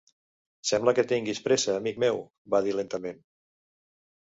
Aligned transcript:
"Sembla 0.69 0.93
que 0.99 1.05
tinguis 1.11 1.41
pressa, 1.49 1.77
amic 1.83 2.01
meu", 2.05 2.19
va 2.55 2.65
dir 2.69 2.77
lentament. 2.81 3.23